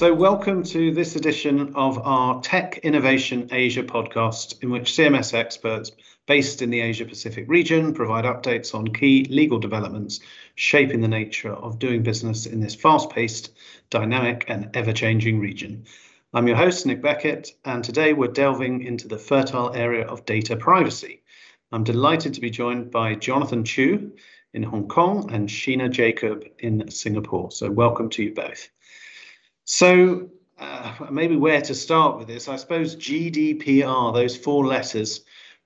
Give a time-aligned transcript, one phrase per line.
[0.00, 5.92] So, welcome to this edition of our Tech Innovation Asia podcast, in which CMS experts
[6.26, 10.20] based in the Asia Pacific region provide updates on key legal developments
[10.54, 13.50] shaping the nature of doing business in this fast paced,
[13.90, 15.84] dynamic, and ever changing region.
[16.32, 20.56] I'm your host, Nick Beckett, and today we're delving into the fertile area of data
[20.56, 21.20] privacy.
[21.72, 24.12] I'm delighted to be joined by Jonathan Chu
[24.54, 27.50] in Hong Kong and Sheena Jacob in Singapore.
[27.50, 28.70] So, welcome to you both.
[29.72, 35.20] So uh, maybe where to start with this, I suppose GDPR, those four letters,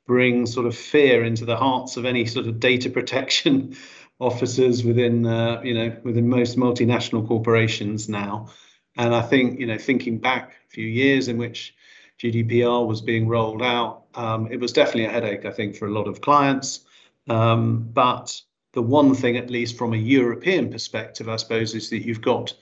[0.06, 3.74] bring sort of fear into the hearts of any sort of data protection
[4.20, 8.50] officers within, uh, you know, within most multinational corporations now.
[8.98, 11.74] And I think, you know, thinking back a few years in which
[12.22, 15.92] GDPR was being rolled out, um, it was definitely a headache, I think, for a
[15.92, 16.80] lot of clients.
[17.27, 18.38] Um, but
[18.72, 22.52] the one thing, at least from a European perspective, I suppose, is that you've got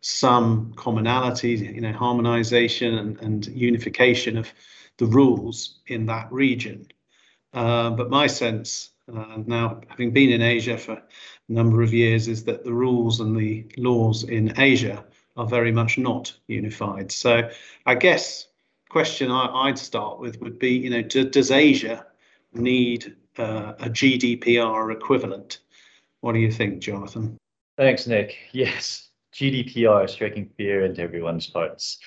[0.00, 4.52] some commonality, you know, harmonization and, and unification of
[4.98, 6.86] the rules in that region.
[7.52, 11.02] Uh, but my sense uh, now, having been in Asia for a
[11.48, 15.04] number of years, is that the rules and the laws in Asia
[15.36, 17.12] are very much not unified.
[17.12, 17.48] So
[17.84, 18.48] I guess
[18.88, 22.06] question I, would start with would be, you know, do, does Asia
[22.52, 25.58] need uh, a GDPR equivalent?
[26.20, 27.36] What do you think, Jonathan?
[27.76, 28.36] Thanks, Nick.
[28.52, 31.98] Yes, GDPR is striking fear into everyone's hearts.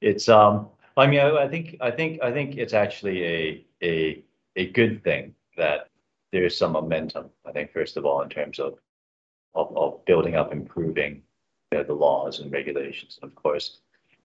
[0.00, 4.24] It's um I mean I, I, think I think I think it's actually a a
[4.56, 5.88] a good thing that
[6.32, 7.30] there's some momentum.
[7.46, 8.78] I think first of all in terms of
[9.54, 11.22] of, of building up, improving
[11.70, 13.20] you know, the laws and regulations.
[13.22, 13.78] And of course,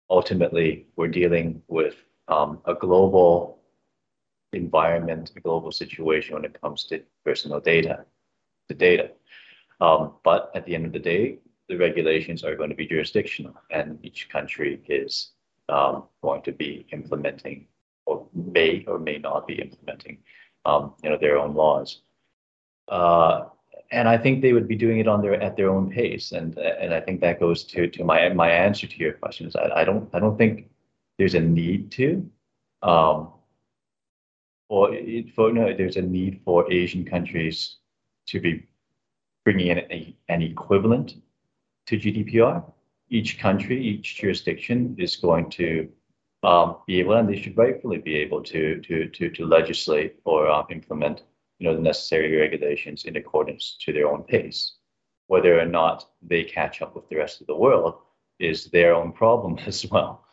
[0.08, 1.96] ultimately we're dealing with
[2.28, 3.58] um, a global
[4.54, 8.06] environment, a global situation when it comes to personal data,
[8.68, 9.10] the data.
[9.82, 13.54] Um, but at the end of the day, the regulations are going to be jurisdictional,
[13.70, 15.30] and each country is
[15.68, 17.66] um, going to be implementing
[18.06, 20.18] or may or may not be implementing,
[20.64, 22.00] um, you know, their own laws.
[22.88, 23.44] Uh,
[23.90, 26.56] and I think they would be doing it on their at their own pace, and
[26.58, 29.70] and I think that goes to to my my answer to your question is I,
[29.76, 30.70] I don't I don't think
[31.18, 32.30] there's a need to,
[32.82, 33.32] um,
[34.68, 34.96] or
[35.34, 37.76] for no there's a need for Asian countries
[38.26, 38.66] to be
[39.44, 41.14] bringing in an equivalent
[41.88, 42.62] to GDPR.
[43.08, 45.88] Each country, each jurisdiction is going to
[46.42, 50.50] um, be able, and they should rightfully be able to to to, to legislate or
[50.50, 51.22] um, implement,
[51.58, 54.74] you know, the necessary regulations in accordance to their own pace.
[55.28, 57.94] Whether or not they catch up with the rest of the world
[58.38, 60.24] is their own problem as well.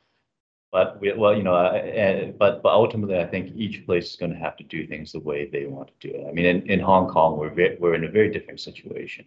[0.73, 4.45] But we, well, you know, but but ultimately, I think each place is going to
[4.45, 6.27] have to do things the way they want to do it.
[6.27, 9.25] I mean, in, in Hong Kong, we're ve- we're in a very different situation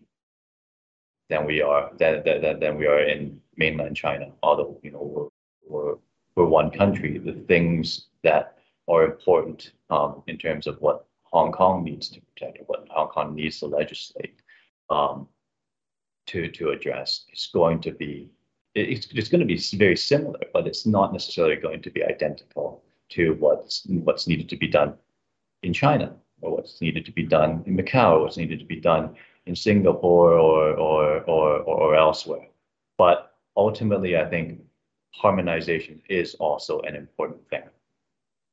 [1.28, 4.30] than we are than, than, than we are in mainland China.
[4.42, 5.28] Although you know we're,
[5.68, 5.94] we're,
[6.34, 8.58] we're one country, the things that
[8.88, 13.34] are important um, in terms of what Hong Kong needs to protect, what Hong Kong
[13.34, 14.40] needs to legislate
[14.90, 15.28] um,
[16.26, 18.30] to to address is going to be
[18.74, 22.82] it's, it's going to be very similar, but it's not necessarily going to be identical
[23.10, 24.94] to what's what's needed to be done
[25.62, 28.80] in China or what's needed to be done in Macau or what's needed to be
[28.80, 29.16] done
[29.48, 32.46] in Singapore or, or, or, or elsewhere.
[32.96, 34.60] But ultimately, I think
[35.10, 37.68] harmonization is also an important thing.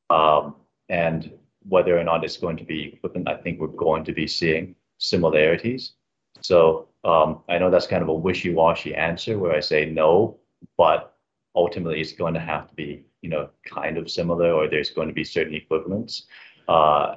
[0.10, 0.56] Um,
[0.90, 1.32] and
[1.68, 4.76] whether or not it's going to be equivalent, I think we're going to be seeing
[4.98, 5.94] similarities.
[6.42, 10.38] So um, I know that's kind of a wishy-washy answer where I say no,
[10.78, 11.16] but
[11.56, 15.08] ultimately it's going to have to be, you know, kind of similar, or there's going
[15.08, 16.26] to be certain equivalents.
[16.68, 17.16] Uh,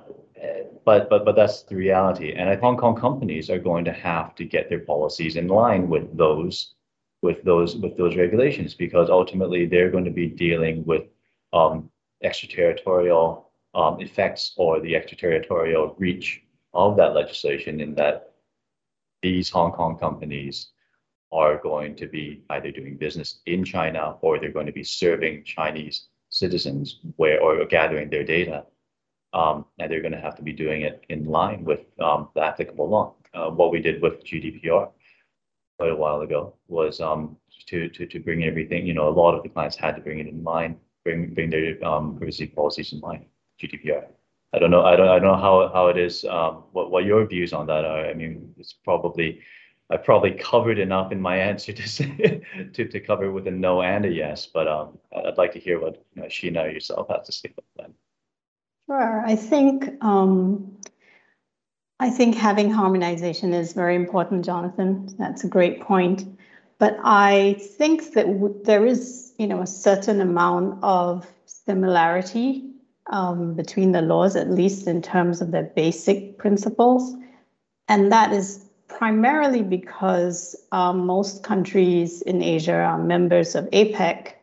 [0.84, 2.32] but but but that's the reality.
[2.32, 5.48] And I think Hong Kong companies are going to have to get their policies in
[5.48, 6.74] line with those
[7.22, 11.04] with those with those regulations because ultimately they're going to be dealing with
[11.52, 11.90] um,
[12.22, 16.42] extraterritorial um, effects or the extraterritorial reach
[16.74, 18.34] of that legislation in that
[19.22, 20.68] these Hong Kong companies
[21.32, 25.44] are going to be either doing business in China or they're going to be serving
[25.44, 28.64] Chinese citizens where or gathering their data
[29.32, 32.42] um, and they're going to have to be doing it in line with um, the
[32.42, 33.14] applicable law.
[33.34, 34.90] Uh, what we did with GDPR
[35.78, 37.36] quite a while ago was um,
[37.66, 40.18] to, to, to bring everything, you know, a lot of the clients had to bring
[40.18, 43.26] it in line, bring, bring their um, privacy policies in line,
[43.62, 44.06] GDPR.
[44.54, 47.04] I don't know, I don't, I don't know how, how it is, um, what, what
[47.04, 48.06] your views on that are.
[48.06, 49.40] I mean, it's probably,
[49.90, 52.42] I probably covered enough in my answer to say,
[52.72, 55.78] to, to cover with a no and a yes, but um, I'd like to hear
[55.80, 57.90] what you know, Sheena yourself has to say about that.
[58.88, 59.24] Sure.
[59.26, 60.78] I think um,
[62.00, 65.14] I think having harmonization is very important, Jonathan.
[65.18, 66.24] That's a great point.
[66.78, 68.26] but I think that
[68.64, 72.64] there is, you know, a certain amount of similarity
[73.10, 77.14] um, between the laws, at least in terms of their basic principles.
[77.88, 84.34] And that is primarily because um, most countries in Asia are members of APEC,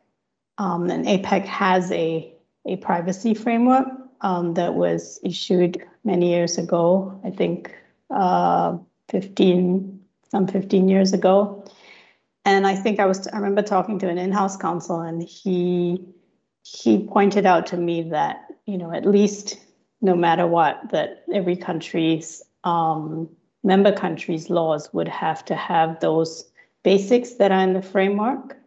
[0.59, 2.33] um, and APEC has a,
[2.65, 3.87] a privacy framework
[4.21, 7.75] um, that was issued many years ago, I think
[8.09, 8.77] uh,
[9.09, 11.65] 15, some 15 years ago.
[12.45, 16.05] And I think I was, I remember talking to an in-house counsel and he,
[16.63, 19.57] he pointed out to me that, you know, at least
[20.01, 23.29] no matter what, that every country's um,
[23.63, 26.49] member countries' laws would have to have those
[26.83, 28.57] basics that are in the framework.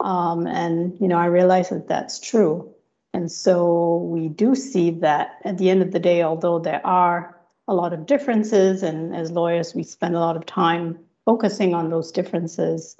[0.00, 2.74] Um, and, you know, I realize that that's true.
[3.18, 7.36] And so we do see that at the end of the day, although there are
[7.66, 11.90] a lot of differences, and as lawyers, we spend a lot of time focusing on
[11.90, 12.96] those differences,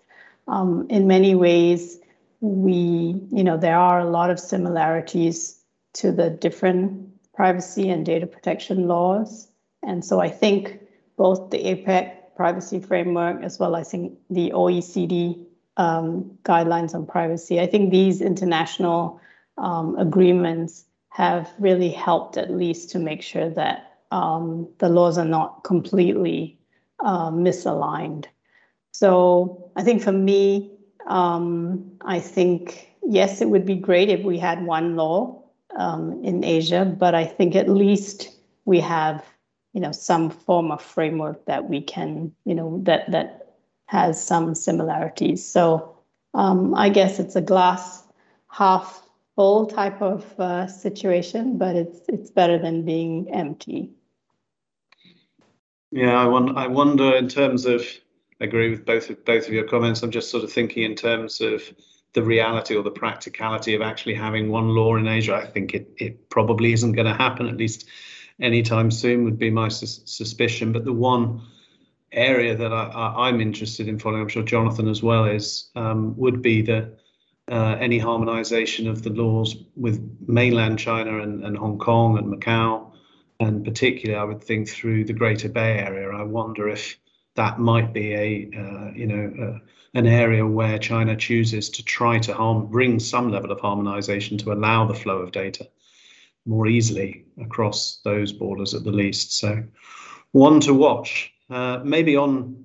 [0.48, 2.00] um, in many ways,
[2.40, 5.60] we, you know, there are a lot of similarities
[5.92, 9.46] to the different privacy and data protection laws.
[9.84, 10.80] And so I think
[11.16, 17.68] both the APEC privacy framework as well, think the OECD um, guidelines on privacy, I
[17.68, 19.20] think these international
[19.58, 25.24] um, agreements have really helped at least to make sure that um, the laws are
[25.24, 26.58] not completely
[27.00, 28.26] uh, misaligned.
[28.92, 30.70] So I think for me,
[31.06, 35.42] um, I think, yes, it would be great if we had one law
[35.76, 38.30] um, in Asia, but I think at least
[38.64, 39.24] we have,
[39.72, 43.54] you know, some form of framework that we can, you know, that that
[43.86, 45.44] has some similarities.
[45.44, 45.96] So
[46.34, 48.04] um, I guess it's a glass
[48.50, 49.07] half
[49.38, 53.92] full type of uh, situation, but it's it's better than being empty.
[55.92, 57.86] Yeah, I, won- I wonder in terms of
[58.40, 60.02] I agree with both of both of your comments.
[60.02, 61.62] I'm just sort of thinking in terms of
[62.14, 65.36] the reality or the practicality of actually having one law in Asia.
[65.36, 67.86] I think it it probably isn't going to happen at least
[68.40, 69.24] anytime soon.
[69.24, 70.72] Would be my sus- suspicion.
[70.72, 71.42] But the one
[72.10, 72.86] area that I
[73.26, 76.98] I, am interested in following, I'm sure Jonathan as well is, um, would be the
[77.50, 82.92] uh, any harmonisation of the laws with mainland China and, and Hong Kong and Macau,
[83.40, 86.08] and particularly I would think through the Greater Bay Area.
[86.10, 86.98] I wonder if
[87.34, 89.58] that might be a uh, you know uh,
[89.94, 94.52] an area where China chooses to try to harm, bring some level of harmonization to
[94.52, 95.68] allow the flow of data
[96.46, 99.38] more easily across those borders at the least.
[99.38, 99.64] So
[100.32, 101.32] one to watch.
[101.50, 102.64] Uh, maybe on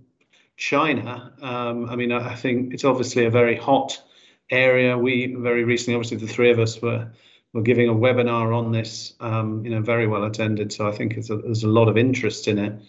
[0.57, 4.01] China, um, I mean, I think it's obviously a very hot
[4.53, 4.97] area.
[4.97, 7.11] We very recently, obviously, the three of us were
[7.53, 10.73] were giving a webinar on this, um, you know, very well attended.
[10.73, 12.81] So I think a, there's a lot of interest in it.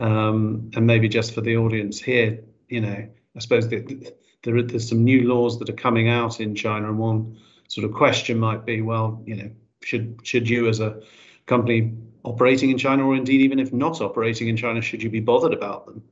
[0.00, 4.88] Um, and maybe just for the audience here, you know, I suppose that there, there's
[4.88, 8.64] some new laws that are coming out in China, and one sort of question might
[8.64, 9.50] be, well, you know,
[9.82, 11.00] should should you as a
[11.46, 11.92] company
[12.24, 15.52] operating in China, or indeed even if not operating in China, should you be bothered
[15.52, 16.02] about them?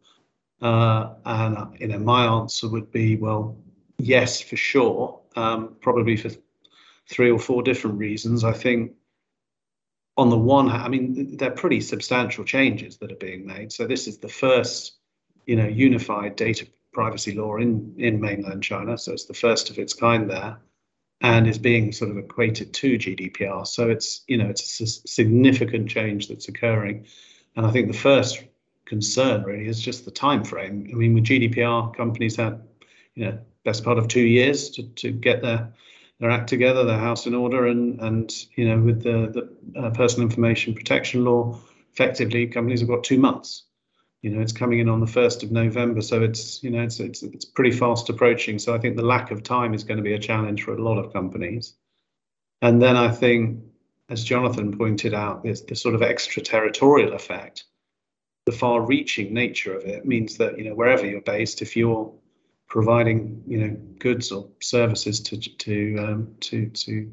[0.61, 3.57] Uh, and you know, my answer would be, well,
[3.99, 6.31] yes, for sure, um, probably for
[7.09, 8.45] three or four different reasons.
[8.45, 8.93] I think
[10.17, 13.73] on the one hand, I mean, they're pretty substantial changes that are being made.
[13.73, 14.95] So this is the first,
[15.47, 18.99] you know, unified data privacy law in in mainland China.
[18.99, 20.59] So it's the first of its kind there,
[21.21, 23.67] and is being sort of equated to GDPR.
[23.67, 27.07] So it's you know it's a significant change that's occurring,
[27.57, 28.43] and I think the first
[28.87, 30.89] concern really is just the time frame.
[30.91, 32.63] I mean, with GDPR, companies had
[33.15, 35.73] you know best part of two years to to get their
[36.21, 39.91] their act together, their house in order, and and you know with the the uh,
[39.91, 41.59] personal information protection law,
[41.93, 43.65] effectively companies have got two months.
[44.23, 46.99] You know, it's coming in on the first of November, so it's you know it's
[46.99, 48.59] it's it's pretty fast approaching.
[48.59, 50.83] So I think the lack of time is going to be a challenge for a
[50.83, 51.75] lot of companies.
[52.61, 53.61] And then I think,
[54.09, 57.65] as Jonathan pointed out, there's the sort of extraterritorial effect.
[58.47, 62.13] The far-reaching nature of it means that you know wherever you're based, if you're
[62.69, 67.11] providing you know goods or services to to um, to to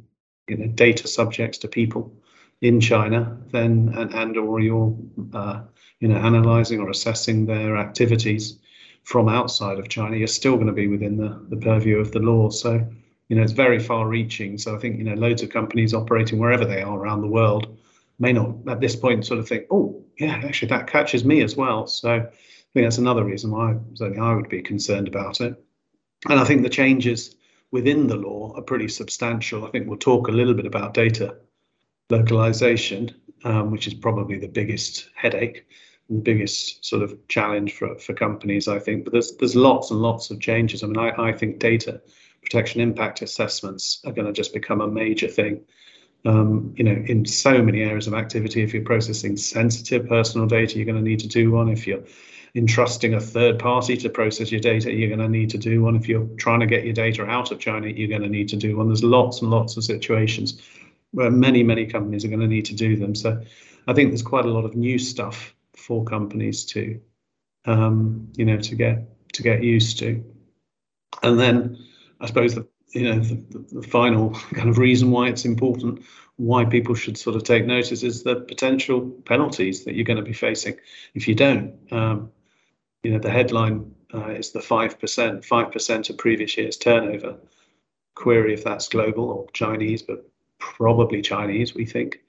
[0.47, 2.13] you know data subjects to people
[2.61, 4.95] in China, then and, and or you're
[5.33, 5.61] uh,
[5.99, 8.59] you know analyzing or assessing their activities
[9.03, 12.19] from outside of China, you're still going to be within the, the purview of the
[12.19, 12.49] law.
[12.49, 12.85] So
[13.29, 14.57] you know it's very far reaching.
[14.57, 17.77] So I think you know loads of companies operating wherever they are around the world
[18.17, 21.55] may not at this point sort of think, oh yeah, actually that catches me as
[21.55, 21.87] well.
[21.87, 22.29] So
[22.75, 25.55] think that's another reason why certainly I would be concerned about it.
[26.29, 27.35] And I think the changes
[27.71, 29.65] within the law are pretty substantial.
[29.65, 31.37] I think we'll talk a little bit about data
[32.09, 33.15] localization,
[33.45, 35.65] um, which is probably the biggest headache.
[36.09, 39.03] the biggest sort of challenge for, for companies, I think.
[39.03, 40.83] But there's there's lots and lots of changes.
[40.83, 42.01] I mean, I, I think data
[42.41, 45.61] protection impact assessments are going to just become a major thing.
[46.25, 50.75] Um, you know, in so many areas of activity, if you're processing sensitive personal data,
[50.75, 51.69] you're going to need to do one.
[51.69, 52.03] If you're
[52.55, 55.95] entrusting a third party to process your data, you're going to need to do one.
[55.95, 58.55] If you're trying to get your data out of China, you're going to need to
[58.55, 58.87] do one.
[58.87, 60.61] There's lots and lots of situations
[61.11, 63.13] where many, many companies are going to need to do them.
[63.13, 63.41] So
[63.87, 66.99] I think there's quite a lot of new stuff for companies to,
[67.65, 70.23] um, you know, to get to get used to.
[71.21, 71.77] And then
[72.21, 76.03] I suppose the you know the, the, final kind of reason why it's important,
[76.37, 80.23] why people should sort of take notice, is the potential penalties that you're going to
[80.23, 80.77] be facing
[81.13, 81.75] if you don't.
[81.91, 82.31] Um,
[83.05, 87.35] you know, the headline uh, is the five percent, five percent of previous year's turnover.
[88.15, 92.19] Query if that's global or Chinese, but probably Chinese, we think.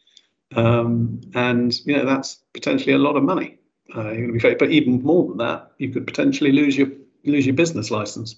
[0.55, 3.59] Um, and you know that's potentially a lot of money.
[3.97, 6.89] Uh, you're be but even more than that, you could potentially lose your
[7.25, 8.37] lose your business license,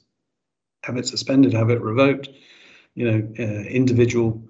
[0.84, 2.28] have it suspended, have it revoked.
[2.94, 4.40] You know, uh, individual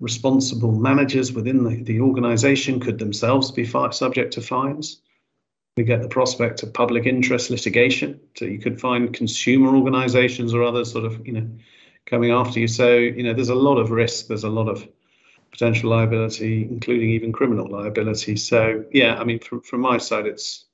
[0.00, 5.02] responsible managers within the, the organization could themselves be subject to fines.
[5.76, 8.20] We get the prospect of public interest litigation.
[8.36, 11.50] So you could find consumer organizations or others sort of, you know,
[12.06, 12.68] coming after you.
[12.68, 14.28] So, you know, there's a lot of risk.
[14.28, 14.86] There's a lot of
[15.54, 18.34] potential liability, including even criminal liability.
[18.34, 20.64] So yeah, I mean, from from my side, it's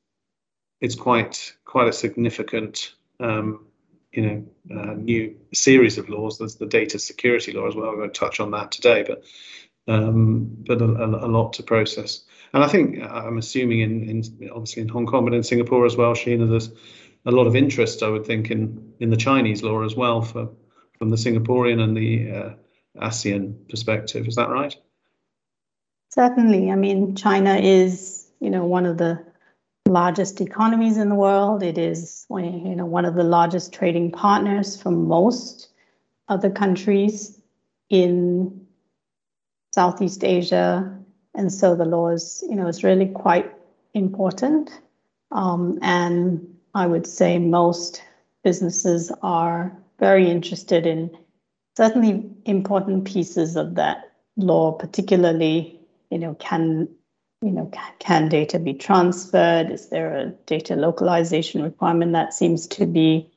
[0.80, 3.66] it's quite quite a significant um,
[4.10, 6.38] you know uh, new series of laws.
[6.38, 7.90] There's the data security law as well.
[7.90, 9.22] We're going to touch on that today, but
[9.86, 12.22] um, but a, a, lot to process.
[12.52, 15.96] And I think I'm assuming in, in obviously in Hong Kong, but in Singapore as
[15.96, 16.70] well, Sheena, there's
[17.24, 20.50] a lot of interest, I would think, in in the Chinese law as well for
[20.98, 22.50] from the Singaporean and the uh,
[22.96, 24.26] ASEAN perspective.
[24.26, 24.74] Is that right?
[26.10, 26.70] Certainly.
[26.70, 29.24] I mean, China is, you know, one of the
[29.86, 31.62] largest economies in the world.
[31.62, 35.68] It is, you know, one of the largest trading partners for most
[36.28, 37.40] other countries
[37.88, 38.66] in
[39.72, 40.99] Southeast Asia,
[41.34, 43.52] and so the law is, you know, is really quite
[43.94, 44.70] important.
[45.30, 48.02] Um, and I would say most
[48.42, 51.16] businesses are very interested in
[51.76, 56.88] certainly important pieces of that law, particularly, you know, can
[57.42, 57.70] you know,
[58.00, 59.70] can data be transferred?
[59.70, 62.12] Is there a data localization requirement?
[62.12, 63.30] That seems to be,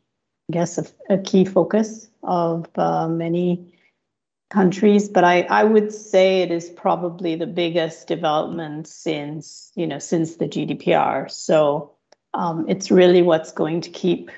[0.49, 3.72] I guess, a, a key focus of uh, many
[4.53, 5.09] countries.
[5.09, 10.35] But I, I would say it is probably the biggest development since, you know, since
[10.35, 11.29] the GDPR.
[11.29, 11.91] So
[12.33, 14.31] um, it's really what's going to keep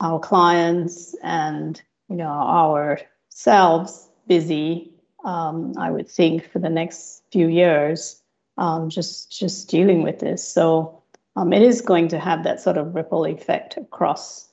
[0.00, 4.92] our clients and you know ourselves busy
[5.24, 8.22] um, i would think for the next few years
[8.58, 11.02] um, just just dealing with this so
[11.36, 14.48] um, it is going to have that sort of ripple effect across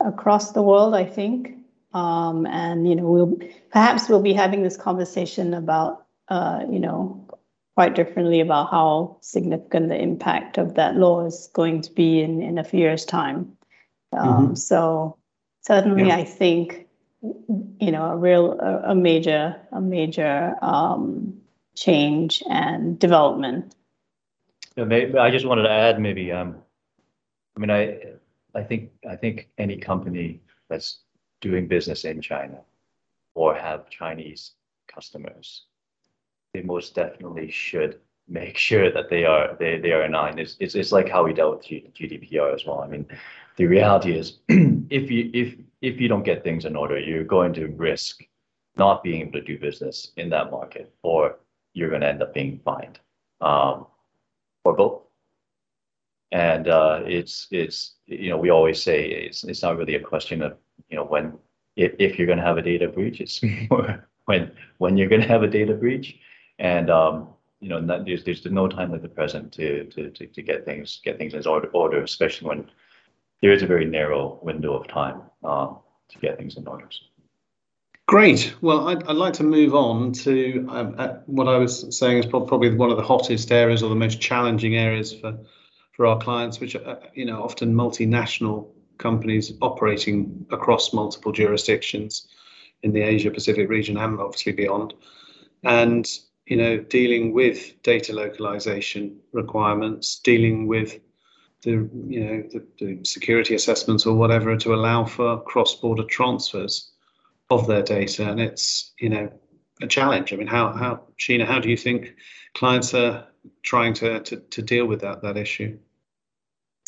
[0.00, 1.56] across the world i think
[1.94, 3.38] um, and you know we'll
[3.70, 7.18] perhaps we'll be having this conversation about uh, you know
[7.74, 12.42] quite differently about how significant the impact of that law is going to be in,
[12.42, 13.56] in a few years time
[14.12, 14.54] um, mm-hmm.
[14.54, 15.16] so
[15.62, 16.16] certainly yeah.
[16.16, 16.86] i think
[17.22, 21.40] you know a real a, a major a major um,
[21.74, 23.74] change and development.
[24.76, 26.56] Yeah, maybe, I just wanted to add maybe um,
[27.56, 27.98] I mean I
[28.54, 30.98] I think I think any company that's
[31.42, 32.60] doing business in China
[33.34, 34.52] or have Chinese
[34.86, 35.64] customers,
[36.54, 40.38] they most definitely should make sure that they are they, they are in line.
[40.38, 42.80] It's, it's, it's like how we dealt with GDPR as well.
[42.80, 43.06] I mean,
[43.56, 47.52] the reality is if you if if you don't get things in order, you're going
[47.54, 48.24] to risk
[48.76, 51.36] not being able to do business in that market, or
[51.74, 52.98] you're going to end up being fined,
[53.40, 53.86] um,
[54.64, 55.02] or both.
[56.30, 60.40] And uh, it's it's you know we always say it's it's not really a question
[60.42, 60.56] of
[60.88, 61.38] you know when
[61.76, 65.22] if, if you're going to have a data breach, it's more when when you're going
[65.22, 66.18] to have a data breach,
[66.58, 67.28] and um,
[67.60, 70.64] you know not, there's there's no time like the present to to to, to get
[70.64, 72.70] things get things in order, order especially when
[73.40, 75.68] there is a very narrow window of time uh,
[76.08, 76.88] to get things in order.
[78.06, 78.54] Great.
[78.60, 82.26] Well, I'd, I'd like to move on to um, uh, what I was saying is
[82.26, 85.38] probably one of the hottest areas or the most challenging areas for
[85.92, 88.68] for our clients, which are uh, you know often multinational
[88.98, 92.28] companies operating across multiple jurisdictions
[92.82, 94.94] in the Asia Pacific region and obviously beyond,
[95.64, 96.08] and
[96.46, 100.98] you know dealing with data localization requirements, dealing with
[101.62, 106.92] the you know the, the security assessments or whatever to allow for cross-border transfers
[107.50, 109.32] of their data, and it's you know
[109.80, 110.32] a challenge.
[110.32, 112.14] I mean, how how Sheena, how do you think
[112.54, 113.26] clients are
[113.62, 115.78] trying to to, to deal with that that issue?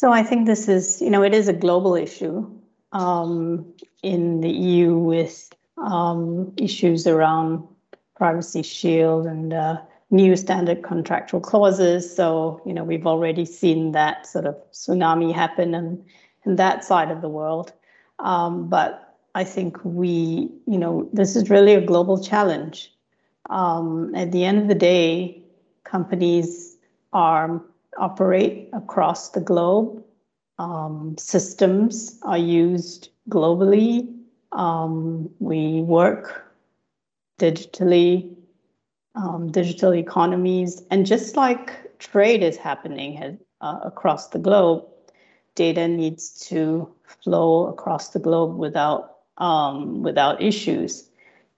[0.04, 2.46] So I think this is, you know, it is a global issue
[2.92, 3.64] um,
[4.02, 7.66] in the EU with um, issues around
[8.14, 9.78] privacy shield and uh,
[10.10, 12.14] new standard contractual clauses.
[12.14, 16.04] So, you know, we've already seen that sort of tsunami happen in,
[16.44, 17.72] in that side of the world.
[18.18, 22.92] Um, but I think we, you know, this is really a global challenge.
[23.48, 25.42] Um, at the end of the day,
[25.84, 26.76] companies
[27.14, 27.64] are
[27.98, 30.02] operate across the globe.
[30.58, 34.14] Um, systems are used globally.
[34.52, 36.44] Um, we work
[37.40, 38.34] digitally,
[39.14, 44.84] um, digital economies, and just like trade is happening uh, across the globe,
[45.54, 46.88] data needs to
[47.22, 51.08] flow across the globe without um, without issues.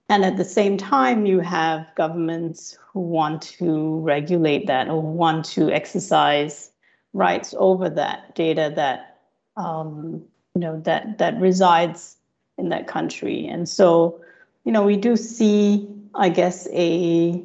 [0.09, 5.45] And at the same time, you have governments who want to regulate that or want
[5.45, 6.71] to exercise
[7.13, 9.19] rights over that data that
[9.57, 10.23] um,
[10.55, 12.17] you know that that resides
[12.57, 13.45] in that country.
[13.47, 14.21] And so,
[14.63, 17.43] you know, we do see, I guess, a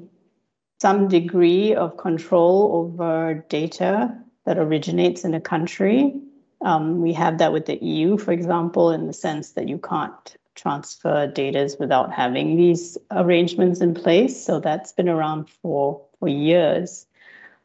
[0.80, 4.16] some degree of control over data
[4.46, 6.14] that originates in a country.
[6.60, 10.36] Um, we have that with the EU, for example, in the sense that you can't
[10.54, 14.44] transfer data without having these arrangements in place.
[14.44, 17.06] So that's been around for, for years.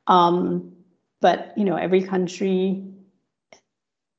[0.07, 0.73] Um,
[1.21, 2.83] but you know, every country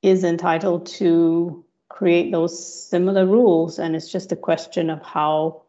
[0.02, 5.62] is entitled to create those similar rules, and it's just a question of how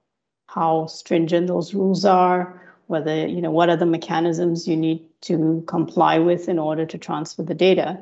[0.47, 5.63] how stringent those rules are, whether you know what are the mechanisms you need to
[5.67, 7.99] comply with in order to transfer the data.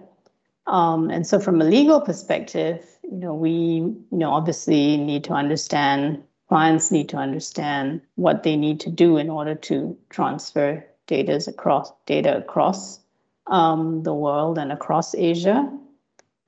[0.65, 5.33] Um, and so, from a legal perspective, you know, we, you know, obviously need to
[5.33, 11.41] understand, clients need to understand what they need to do in order to transfer data
[11.47, 12.99] across data across
[13.47, 15.71] um, the world and across Asia.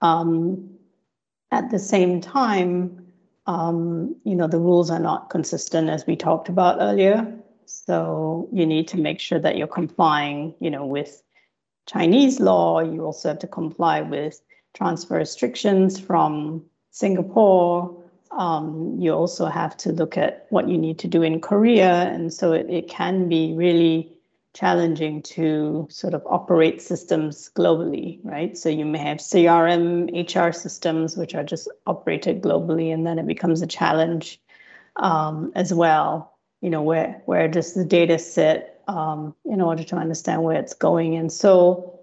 [0.02, 0.70] Um,
[1.52, 3.08] at the same time,
[3.48, 7.36] um, you know, the rules are not consistent as we talked about earlier.
[7.66, 11.24] So you need to make sure that you're complying, you know, with
[11.88, 12.80] Chinese law.
[12.80, 14.42] You also have to comply with
[14.74, 17.96] transfer restrictions from Singapore.
[18.32, 22.10] Um, you also have to look at what you need to do in Korea.
[22.14, 24.20] And so it, it can be really
[24.54, 28.58] challenging to sort of operate systems globally, right?
[28.58, 33.28] So you may have CRM, HR systems, which are just operated globally, and then it
[33.28, 34.42] becomes a challenge
[34.96, 36.38] um, as well.
[36.62, 40.74] You know, where where does the data sit um, in order to understand where it's
[40.74, 41.16] going?
[41.16, 41.99] And so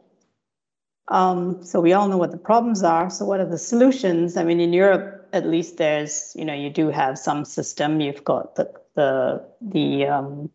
[1.08, 3.10] um, so we all know what the problems are.
[3.10, 4.36] So what are the solutions?
[4.36, 8.00] I mean, in Europe, at least there's, you know, you do have some system.
[8.00, 10.50] You've got the the the um,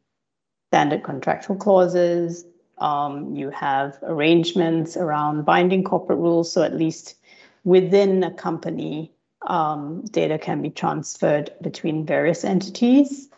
[0.70, 2.46] standard contractual clauses.
[2.80, 6.52] Um, you have arrangements around binding corporate rules.
[6.52, 7.16] So at least
[7.64, 9.12] within a company,
[9.48, 13.30] um, data can be transferred between various entities.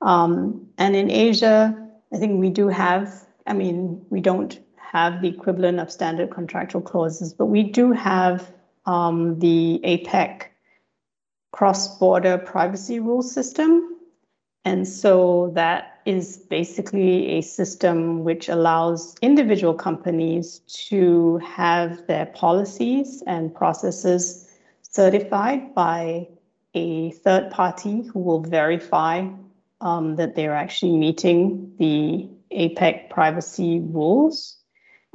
[0.00, 1.76] Um, and in Asia,
[2.12, 3.26] I think we do have.
[3.46, 4.58] I mean, we don't
[4.92, 8.52] have the equivalent of standard contractual clauses, but we do have
[8.84, 10.48] um, the APEC
[11.52, 13.96] cross-border privacy rule system.
[14.66, 23.22] And so that is basically a system which allows individual companies to have their policies
[23.26, 24.46] and processes
[24.82, 26.28] certified by
[26.74, 29.26] a third party who will verify
[29.80, 34.58] um, that they're actually meeting the APEC privacy rules.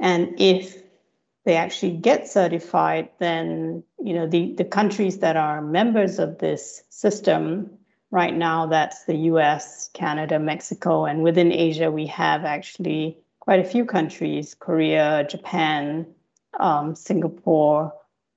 [0.00, 0.82] And if
[1.44, 6.82] they actually get certified, then you know the, the countries that are members of this
[6.90, 7.70] system
[8.10, 13.64] right now, that's the US, Canada, Mexico, and within Asia, we have actually quite a
[13.64, 16.06] few countries, Korea, Japan,
[16.60, 17.92] um, Singapore,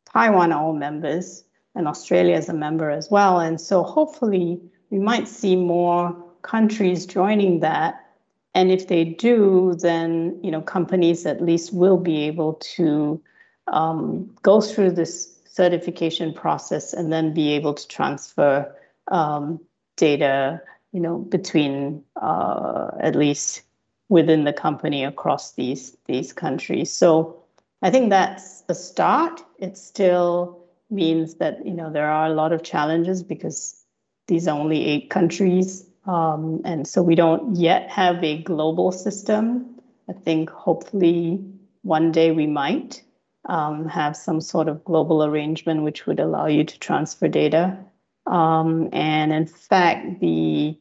[0.05, 1.43] Taiwan are all members,
[1.75, 3.39] and Australia is a member as well.
[3.39, 8.00] And so hopefully we might see more countries joining that
[8.53, 13.21] and if they do, then you know companies at least will be able to
[13.67, 18.73] um, go through this certification process and then be able to transfer
[19.09, 19.59] um,
[19.97, 20.61] data,
[20.91, 23.61] you know, between uh, at least
[24.09, 26.91] within the company across these these countries.
[26.91, 27.41] So
[27.81, 29.43] I think that's a start.
[29.59, 30.59] It still
[30.89, 33.85] means that you know there are a lot of challenges because
[34.27, 39.79] these are only eight countries um, and so we don't yet have a global system.
[40.09, 41.43] I think hopefully
[41.83, 43.03] one day we might
[43.45, 47.77] um, have some sort of global arrangement which would allow you to transfer data.
[48.25, 50.77] Um, and in fact, the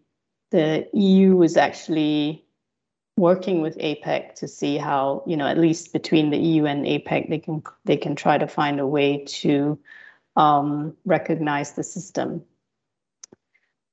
[0.50, 2.44] the EU is actually
[3.16, 7.28] working with APEC to see how, you know, at least between the EU and APEC,
[7.28, 9.78] they can they can try to find a way to
[10.36, 12.42] um, recognize the system.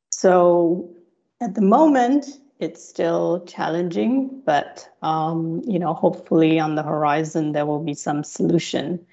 [0.09, 0.96] So
[1.39, 2.25] at the moment,
[2.59, 8.23] it's still challenging, but um, you know, hopefully on the horizon there will be some
[8.23, 9.05] solution.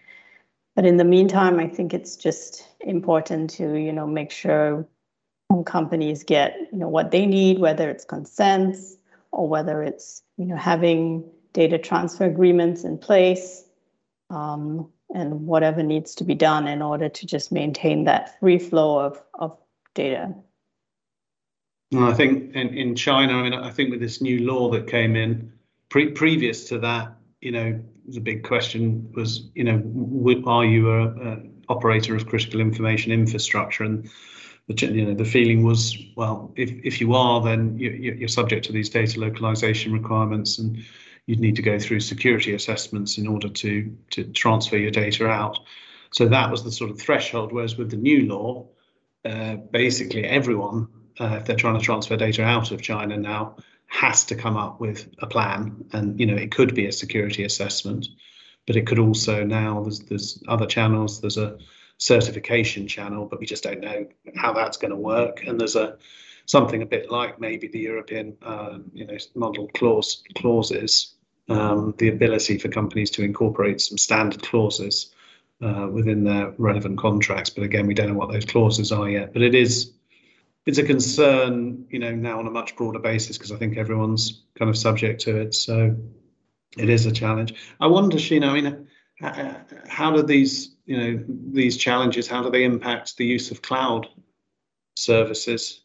[0.75, 4.87] But in the meantime, I think it's just important to you know make sure
[5.67, 8.97] companies get you know what they need, whether it's consents
[9.31, 13.65] or whether it's you know having data transfer agreements in place,
[14.31, 18.99] um, and whatever needs to be done in order to just maintain that free flow
[18.99, 19.57] of of
[19.95, 20.35] data.
[21.98, 25.16] I think in, in China, I mean, I think with this new law that came
[25.16, 25.52] in,
[25.88, 31.07] pre- previous to that, you know, the big question was, you know, are you a,
[31.09, 31.38] a,
[31.70, 33.85] operator of critical information infrastructure?
[33.85, 34.11] And
[34.68, 38.66] the, you know, the feeling was, well, if, if you are, then you, you're subject
[38.66, 40.85] to these data localization requirements, and
[41.26, 45.59] you'd need to go through security assessments in order to to transfer your data out.
[46.11, 47.52] So that was the sort of threshold.
[47.52, 48.66] Whereas with the new law,
[49.24, 50.88] uh, basically everyone
[51.20, 54.81] uh, if they're trying to transfer data out of China now, has to come up
[54.81, 55.85] with a plan.
[55.92, 58.09] And you know, it could be a security assessment,
[58.66, 61.20] but it could also now there's there's other channels.
[61.20, 61.59] There's a
[61.98, 65.44] certification channel, but we just don't know how that's going to work.
[65.46, 65.96] And there's a
[66.46, 71.14] something a bit like maybe the European uh, you know model clause clauses,
[71.48, 75.14] um, the ability for companies to incorporate some standard clauses
[75.62, 77.50] uh, within their relevant contracts.
[77.50, 79.33] But again, we don't know what those clauses are yet.
[79.33, 79.92] But it is
[80.66, 84.44] it's a concern, you know, now on a much broader basis because I think everyone's
[84.59, 85.55] kind of subject to it.
[85.55, 85.94] So
[86.79, 87.55] it is a challenge.
[87.81, 88.88] I wonder, Sheena, I mean,
[89.88, 94.09] how do these, you know, these challenges, how do they impact the use of cloud
[94.96, 95.83] services?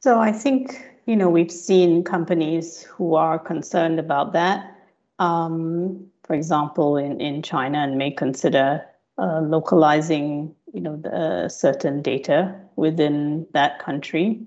[0.00, 4.76] So I think, you know, we've seen companies who are concerned about that.
[5.18, 8.84] Um, for example, in, in China and may consider
[9.18, 14.40] uh, localizing you know the certain data within that country.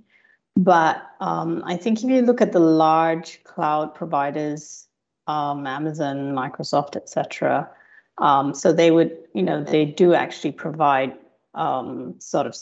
[0.57, 4.87] But um, I think if you look at the large cloud providers,
[5.27, 7.69] um, Amazon, Microsoft, etc.,
[8.17, 11.13] um, so they would, you know, they do actually provide
[11.53, 12.55] um, sort of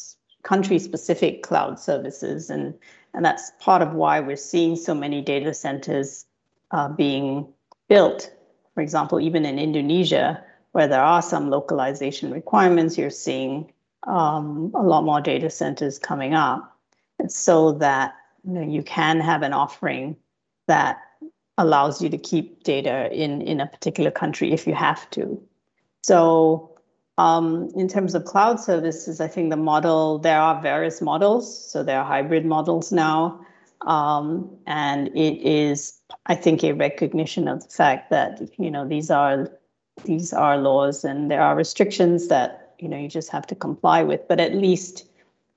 [0.43, 2.73] country-specific cloud services, and
[3.13, 6.25] and that's part of why we're seeing so many data centers
[6.71, 7.47] uh, being
[7.87, 8.29] built.
[8.73, 10.43] For example, even in Indonesia,
[10.75, 13.71] where there are some localization requirements, you're seeing
[14.07, 16.77] um, a lot more data centers coming up
[17.29, 20.17] so that you, know, you can have an offering
[20.67, 20.97] that
[21.57, 25.41] allows you to keep data in, in a particular country if you have to.
[26.03, 26.77] So
[27.17, 31.71] um, in terms of cloud services, I think the model, there are various models.
[31.71, 33.39] So there are hybrid models now.
[33.87, 39.09] Um, and it is, I think, a recognition of the fact that, you know, these
[39.09, 39.49] are
[40.03, 44.03] these are laws and there are restrictions that you know you just have to comply
[44.03, 44.27] with.
[44.27, 45.07] But at least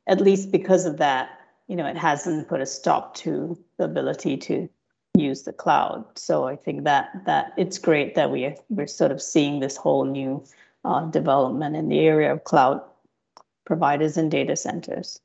[0.06, 1.30] at least because of that
[1.66, 4.68] you know it hasn't put a stop to the ability to
[5.14, 6.04] use the cloud.
[6.16, 10.04] So i think that that it's great that we we're sort of seeing this whole
[10.04, 10.44] new
[10.84, 12.80] uh, development in the area of cloud
[13.66, 15.20] providers and data centers.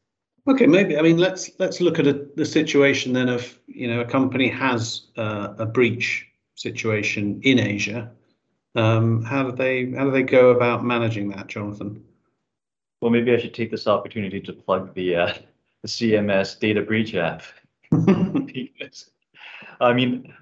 [0.47, 4.01] Okay maybe i mean let's let's look at a, the situation then of you know
[4.01, 8.11] a company has uh, a breach situation in asia
[8.75, 12.03] um, how do they how do they go about managing that, Jonathan?
[13.01, 15.33] Well, maybe I should take this opportunity to plug the uh,
[15.81, 17.43] the CMS data breach app.
[19.81, 20.33] I mean,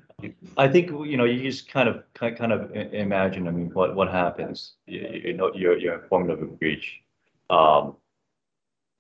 [0.58, 3.48] I think you know you just kind of kind of imagine.
[3.48, 4.74] I mean, what what happens?
[4.88, 7.02] You, you know, you're you're informed of a breach.
[7.50, 7.96] Um,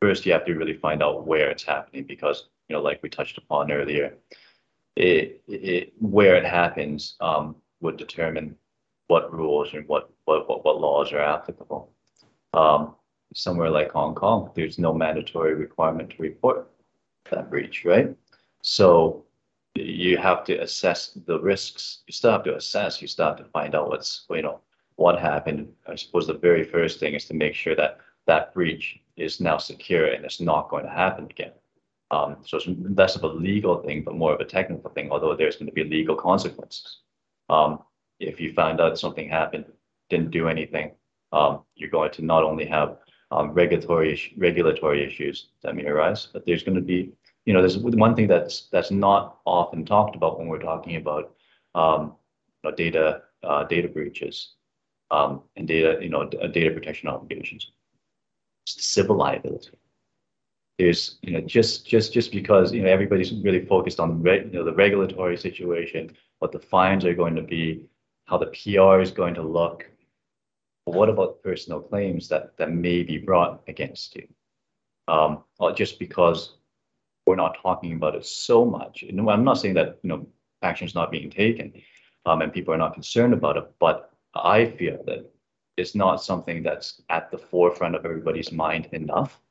[0.02, 3.10] first, you have to really find out where it's happening because you know, like we
[3.10, 4.16] touched upon earlier,
[4.96, 8.56] it, it where it happens um, would determine
[9.12, 11.92] what rules and what, what, what, what laws are applicable.
[12.54, 12.96] Um,
[13.34, 16.70] somewhere like Hong Kong, there's no mandatory requirement to report
[17.30, 18.16] that breach, right?
[18.62, 19.26] So
[19.76, 22.04] you have to assess the risks.
[22.08, 23.02] You still have to assess.
[23.02, 24.62] You still have to find out what's, you know,
[24.96, 25.68] what happened.
[25.88, 29.58] I suppose the very first thing is to make sure that that breach is now
[29.58, 31.52] secure and it's not going to happen again.
[32.12, 32.68] Um, so it's
[33.02, 35.80] less of a legal thing, but more of a technical thing, although there's going to
[35.82, 37.00] be legal consequences.
[37.50, 37.80] Um,
[38.22, 39.66] if you find out something happened,
[40.10, 40.92] didn't do anything,
[41.34, 42.98] um, you're going to not only have
[43.32, 47.12] um, regulatory regulatory issues that may arise, but there's going to be,
[47.46, 51.34] you know, there's one thing that's that's not often talked about when we're talking about
[51.76, 52.16] um,
[52.64, 54.56] you know, data uh, data breaches
[55.12, 57.72] um, and data, you know, data protection obligations.
[58.66, 59.72] It's civil liability.
[60.78, 64.64] there's you know just just just because you know everybody's really focused on you know
[64.66, 67.84] the regulatory situation, what the fines are going to be,
[68.32, 69.86] how the PR is going to look.
[70.86, 74.28] But what about personal claims that that may be brought against you?
[75.10, 75.44] Um,
[75.76, 76.54] just because
[77.28, 79.04] we're not talking about it so much.
[79.04, 80.26] And I'm not saying that you know
[80.62, 81.74] action is not being taken,
[82.26, 85.30] um, and people are not concerned about it, but I feel that
[85.76, 89.42] it's not something that's at the forefront of everybody's mind enough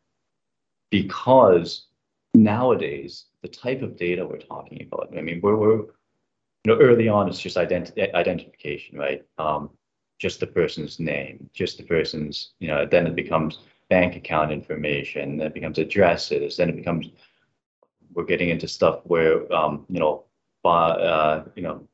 [0.91, 1.87] because
[2.35, 5.85] nowadays the type of data we're talking about, I mean, we're, we're
[6.65, 9.25] you know, early on it's just identi- identification, right?
[9.39, 9.71] Um,
[10.19, 15.39] just the person's name, just the person's, you know, then it becomes bank account information,
[15.39, 17.09] then it becomes addresses, then it becomes,
[18.13, 20.25] we're getting into stuff where, um, you know,
[20.65, 21.89] uh, you know,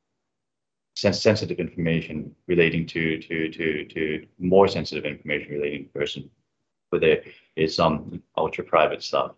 [0.97, 6.31] sensitive information relating to to to to more sensitive information relating to person
[6.91, 7.23] whether there
[7.55, 9.33] is some ultra private stuff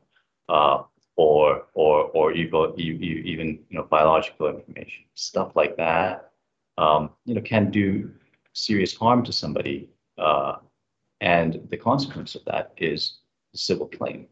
[0.48, 0.82] uh,
[1.18, 6.30] or or or even even you know biological information stuff like that
[6.78, 8.10] um, you know can do
[8.52, 10.54] serious harm to somebody uh,
[11.20, 13.18] and the consequence of that is
[13.54, 14.26] civil claim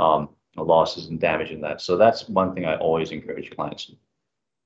[0.00, 3.92] um, losses and damage in that so that's one thing i always encourage clients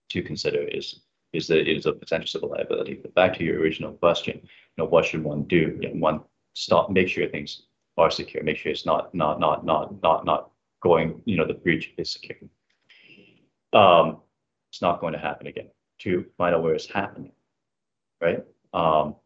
[0.09, 1.01] to consider is
[1.35, 4.79] is that it is a potential civil liability but back to your original question you
[4.79, 6.21] know what should one do you know, one
[6.55, 7.63] stop make sure things
[7.99, 8.43] are secure.
[8.43, 11.23] Make sure it's not not not not not not going.
[11.25, 12.39] You know, the breach is secure.
[13.73, 14.19] Um,
[14.71, 15.69] it's not going to happen again.
[16.01, 17.33] To find out where it's happening,
[18.21, 18.45] right?
[18.73, 19.17] Um,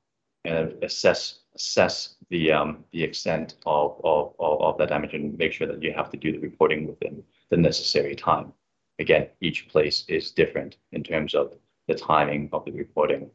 [0.44, 5.52] and assess assess the um, the extent of, of, of, of that damage and make
[5.52, 8.52] sure that you have to do the reporting within the necessary time.
[8.98, 11.54] Again, each place is different in terms of
[11.88, 13.30] the timing of the reporting.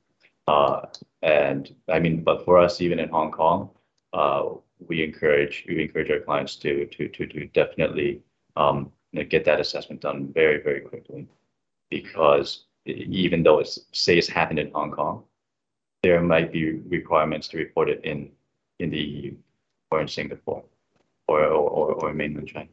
[0.48, 0.82] Uh,
[1.22, 3.70] and I mean, but for us, even in Hong Kong,
[4.14, 4.50] uh,
[4.80, 8.22] we encourage we encourage our clients to to to to definitely
[8.56, 11.28] um, you know, get that assessment done very very quickly,
[11.90, 15.24] because even though it's say it's happened in Hong Kong,
[16.04, 18.32] there might be requirements to report it in
[18.80, 19.36] in the EU
[19.92, 20.64] or in Singapore
[21.28, 22.70] or or, or mainland China.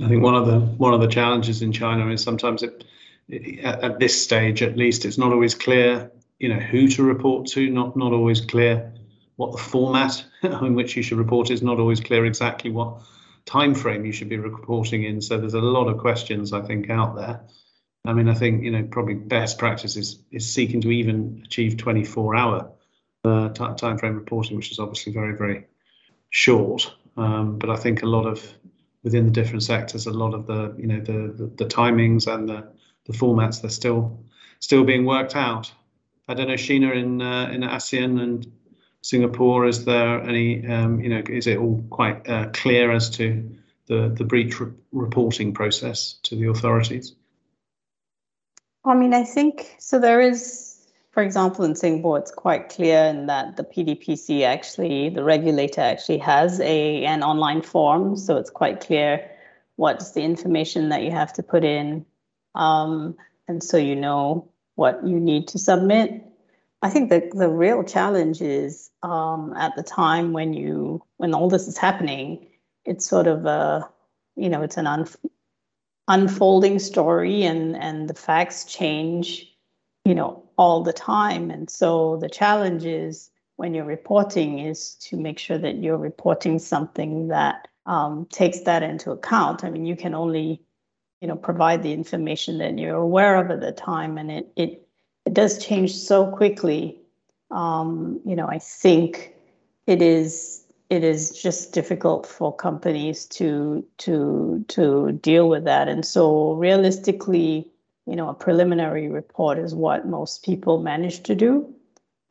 [0.00, 2.84] I think one of the one of the challenges in China is sometimes it,
[3.28, 7.46] it at this stage at least it's not always clear you know who to report
[7.48, 8.92] to not not always clear
[9.38, 13.00] what the format in which you should report is not always clear exactly what
[13.46, 15.22] time frame you should be reporting in.
[15.22, 17.40] So there's a lot of questions I think out there.
[18.04, 21.76] I mean, I think you know probably best practice is is seeking to even achieve
[21.76, 22.72] 24 hour
[23.24, 25.66] uh, time frame reporting, which is obviously very very
[26.30, 26.92] short.
[27.16, 28.44] Um, but I think a lot of
[29.04, 32.48] within the different sectors, a lot of the you know the the, the timings and
[32.48, 32.72] the
[33.06, 34.18] the formats they're still
[34.58, 35.72] still being worked out.
[36.26, 38.52] I don't know, Sheena in uh, in ASEAN and
[39.02, 39.66] Singapore?
[39.66, 43.48] Is there any, um, you know, is it all quite uh, clear as to
[43.86, 47.14] the, the breach re reporting process to the authorities?
[48.84, 49.98] I mean, I think so.
[49.98, 55.24] There is, for example, in Singapore, it's quite clear in that the PDPC actually, the
[55.24, 59.30] regulator actually has a an online form, so it's quite clear
[59.76, 62.04] what's the information that you have to put in,
[62.54, 66.27] um, and so you know what you need to submit.
[66.82, 71.48] I think the the real challenge is um, at the time when you when all
[71.48, 72.46] this is happening,
[72.84, 73.88] it's sort of a
[74.36, 75.06] you know it's an un,
[76.06, 79.52] unfolding story, and and the facts change,
[80.04, 85.16] you know, all the time, and so the challenge is when you're reporting is to
[85.16, 89.64] make sure that you're reporting something that um, takes that into account.
[89.64, 90.62] I mean, you can only
[91.20, 94.87] you know provide the information that you're aware of at the time, and it it
[95.28, 96.98] it does change so quickly.
[97.50, 99.34] Um, you know, I think
[99.86, 105.86] it is it is just difficult for companies to to to deal with that.
[105.86, 107.70] And so realistically,
[108.06, 111.74] you know, a preliminary report is what most people manage to do.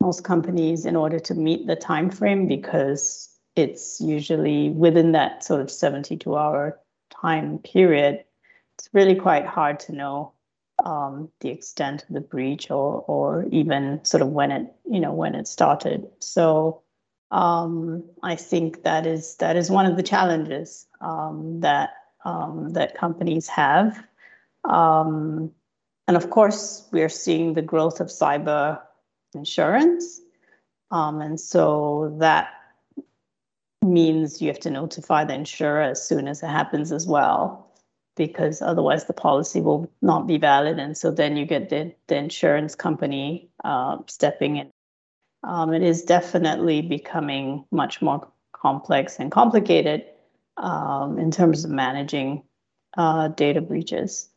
[0.02, 5.62] Most companies in order to meet the time frame because it's usually within that sort
[5.62, 6.80] of 72 hour
[7.12, 8.24] time period.
[8.80, 10.34] It's really quite hard to know
[10.84, 15.14] um, the extent of the breach or or even sort of when it you know
[15.14, 16.08] when it started.
[16.20, 16.82] So
[17.32, 21.92] um, I think that is that is one of the challenges um, that
[22.26, 24.04] um, that companies have.
[24.64, 25.52] Um,
[26.08, 28.80] and of course, we are seeing the growth of cyber
[29.34, 30.22] insurance.
[30.92, 32.50] Um, and so that
[33.82, 37.67] means you have to notify the insurer as soon as it happens as well
[38.18, 40.80] because otherwise the policy will not be valid.
[40.80, 44.72] And so then you get the, the insurance company uh, stepping in.
[45.44, 50.04] Um, it is definitely becoming much more complex and complicated.
[50.58, 52.44] um, in terms of managing
[52.98, 54.30] uh, data breaches.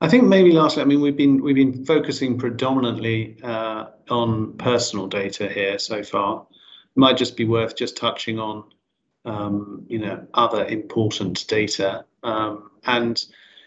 [0.00, 5.06] I think maybe lastly, I mean, we've been we've been focusing predominantly uh, on personal
[5.06, 6.46] data here so far.
[6.50, 8.64] It might just be worth just touching on,
[9.26, 13.22] um, you know, other important data um, and,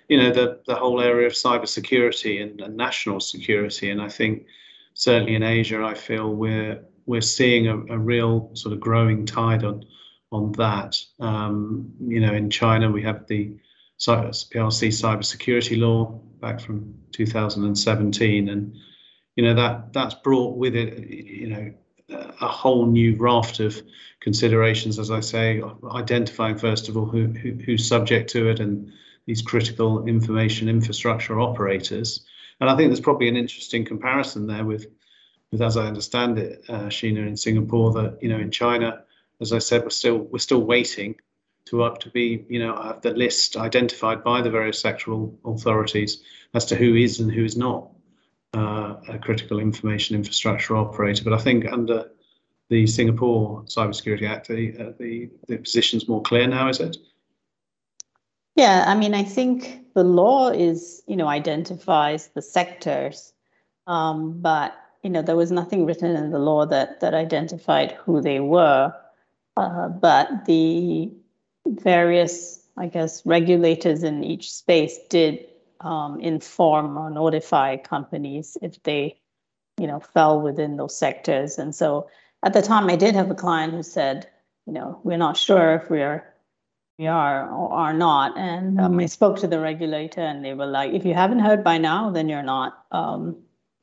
[0.07, 3.91] you know, the the whole area of cybersecurity and, and national security.
[3.91, 4.45] And I think
[4.93, 9.63] certainly in Asia, I feel we're we're seeing a, a real sort of growing tide
[9.63, 9.85] on
[10.31, 10.97] on that.
[11.19, 13.55] Um, you know, in China, we have the
[13.99, 18.75] PRC cybersecurity law back from 2017, and
[19.35, 21.73] you know that that's brought with it, you know,
[22.11, 23.81] a whole new raft of
[24.19, 28.91] considerations, as I say, identifying first of all who, who who's subject to it and
[29.25, 32.25] these critical information infrastructure operators.
[32.59, 34.87] And I think there's probably an interesting comparison there with,
[35.51, 39.03] with as I understand it, uh, Sheena in Singapore, that you know in China,
[39.39, 41.15] as I said, we're still we're still waiting
[41.65, 46.23] to up to be, you know, have the list identified by the various sectoral authorities
[46.53, 47.89] as to who is and who is not
[48.53, 51.23] uh, a critical information infrastructure operator.
[51.23, 52.09] But I think under
[52.69, 56.97] the Singapore Cybersecurity Act, the, uh, the, the position's more clear now, is it?
[58.55, 63.33] Yeah, I mean, I think the law is, you know, identifies the sectors,
[63.87, 68.21] um, but you know, there was nothing written in the law that that identified who
[68.21, 68.93] they were.
[69.55, 71.11] Uh, but the
[71.65, 75.45] various, I guess, regulators in each space did
[75.81, 79.19] um, inform or notify companies if they,
[79.77, 81.57] you know, fell within those sectors.
[81.57, 82.09] And so
[82.43, 84.27] at the time, I did have a client who said,
[84.65, 86.25] you know, we're not sure if we're
[86.97, 88.37] we are or are not.
[88.37, 91.63] And um, I spoke to the regulator, and they were like, if you haven't heard
[91.63, 93.37] by now, then you're not um,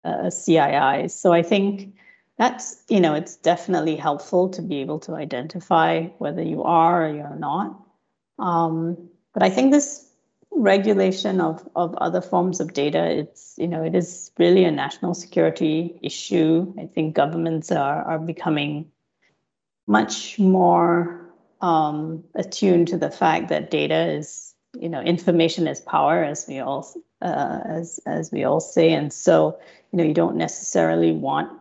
[0.04, 1.10] a CII.
[1.10, 1.94] So I think
[2.38, 7.14] that's you know it's definitely helpful to be able to identify whether you are or
[7.14, 7.80] you're not
[8.38, 10.05] um, but i think this
[10.56, 13.04] regulation of of other forms of data.
[13.06, 16.72] It's you know it is really a national security issue.
[16.78, 18.90] I think governments are are becoming
[19.86, 26.24] much more um, attuned to the fact that data is you know information is power
[26.24, 26.88] as we all
[27.22, 28.92] uh, as as we all say.
[28.92, 29.58] And so
[29.92, 31.52] you know you don't necessarily want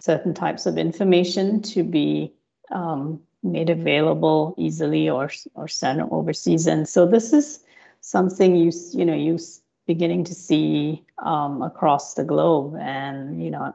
[0.00, 2.32] certain types of information to be
[2.70, 6.66] um, made available easily or or sent overseas.
[6.66, 7.63] And so this is
[8.04, 9.38] something you you know you
[9.86, 13.74] beginning to see um, across the globe, and you know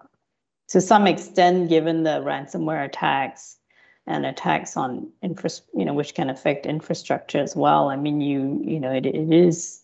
[0.69, 3.57] to some extent, given the ransomware attacks
[4.05, 7.89] and attacks on infra, you know, which can affect infrastructure as well.
[7.89, 9.81] I mean, you you know, it, it is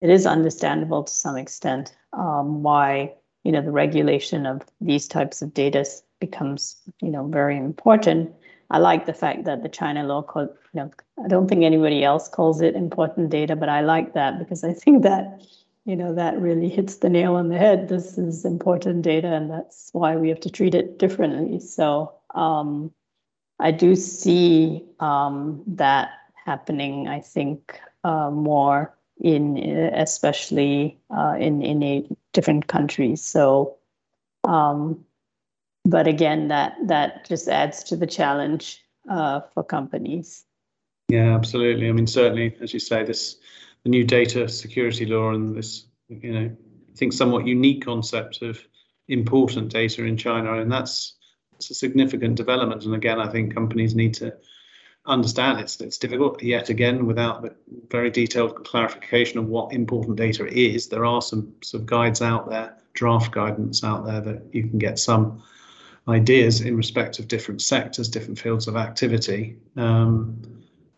[0.00, 3.14] it is understandable to some extent um, why
[3.44, 5.86] you know the regulation of these types of data
[6.20, 8.30] becomes you know very important
[8.70, 10.90] i like the fact that the china law called you know
[11.24, 14.72] i don't think anybody else calls it important data but i like that because i
[14.72, 15.40] think that
[15.84, 19.50] you know that really hits the nail on the head this is important data and
[19.50, 22.90] that's why we have to treat it differently so um,
[23.58, 26.10] i do see um, that
[26.46, 29.58] happening i think uh, more in
[29.94, 33.22] especially uh, in in a different countries.
[33.22, 33.76] So,
[34.44, 35.04] um,
[35.84, 40.44] but again, that that just adds to the challenge uh, for companies.
[41.08, 41.88] Yeah, absolutely.
[41.88, 43.36] I mean, certainly, as you say, this
[43.84, 48.60] the new data security law and this, you know, I think somewhat unique concept of
[49.08, 51.14] important data in China, and that's
[51.54, 52.84] it's a significant development.
[52.84, 54.34] And again, I think companies need to
[55.06, 57.54] understand it's it's difficult yet again without the
[57.88, 60.88] very detailed clarification of what important data is.
[60.88, 64.98] There are some some guides out there, draft guidance out there that you can get
[64.98, 65.42] some
[66.08, 69.56] ideas in respect of different sectors, different fields of activity.
[69.76, 70.42] Um,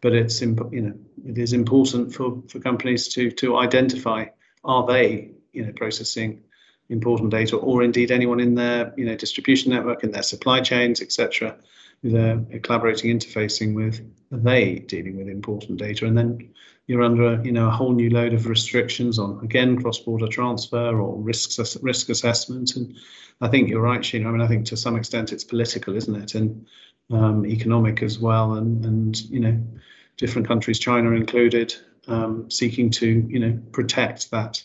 [0.00, 4.26] but it's you know it is important for for companies to to identify
[4.64, 6.42] are they you know processing
[6.88, 11.00] important data or indeed anyone in their you know distribution network in their supply chains
[11.00, 11.56] etc
[12.02, 14.00] they're collaborating, interfacing with,
[14.32, 16.06] are they dealing with important data?
[16.06, 16.50] And then
[16.86, 21.16] you're under, you know, a whole new load of restrictions on, again, cross-border transfer or
[21.20, 22.76] risks risk assessment.
[22.76, 22.96] And
[23.40, 24.26] I think you're right, Sheena.
[24.26, 26.66] I mean, I think to some extent it's political, isn't it, and
[27.10, 28.54] um, economic as well.
[28.54, 29.62] And and you know,
[30.16, 31.74] different countries, China included,
[32.08, 34.62] um, seeking to you know protect that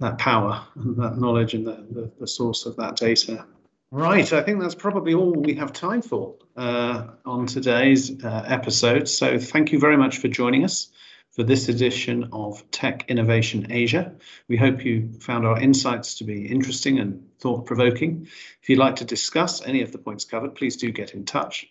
[0.00, 3.44] that power and that knowledge and the, the, the source of that data.
[3.90, 9.08] Right, I think that's probably all we have time for uh, on today's uh, episode.
[9.08, 10.92] So thank you very much for joining us
[11.38, 14.12] for this edition of Tech Innovation Asia.
[14.48, 18.26] We hope you found our insights to be interesting and thought provoking.
[18.60, 21.68] If you'd like to discuss any of the points covered, please do get in touch.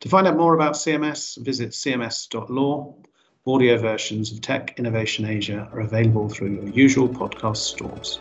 [0.00, 2.94] To find out more about CMS, visit cms.law.
[3.46, 8.18] Audio versions of Tech Innovation Asia are available through your usual podcast stores.